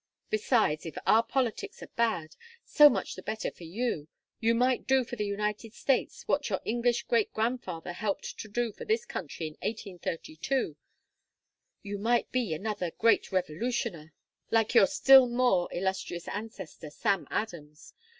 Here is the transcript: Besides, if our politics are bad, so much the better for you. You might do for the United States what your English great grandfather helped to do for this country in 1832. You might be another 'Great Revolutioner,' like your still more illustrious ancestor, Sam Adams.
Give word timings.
Besides, 0.31 0.87
if 0.87 0.97
our 1.05 1.21
politics 1.21 1.83
are 1.83 1.91
bad, 1.95 2.35
so 2.65 2.89
much 2.89 3.13
the 3.13 3.21
better 3.21 3.51
for 3.51 3.65
you. 3.65 4.07
You 4.39 4.55
might 4.55 4.87
do 4.87 5.03
for 5.03 5.15
the 5.15 5.27
United 5.27 5.73
States 5.73 6.27
what 6.27 6.49
your 6.49 6.59
English 6.65 7.03
great 7.03 7.31
grandfather 7.33 7.93
helped 7.93 8.39
to 8.39 8.47
do 8.47 8.71
for 8.71 8.83
this 8.83 9.05
country 9.05 9.45
in 9.45 9.53
1832. 9.61 10.75
You 11.83 11.99
might 11.99 12.31
be 12.31 12.51
another 12.51 12.89
'Great 12.97 13.25
Revolutioner,' 13.31 14.11
like 14.49 14.73
your 14.73 14.87
still 14.87 15.27
more 15.27 15.69
illustrious 15.71 16.27
ancestor, 16.29 16.89
Sam 16.89 17.27
Adams. 17.29 17.93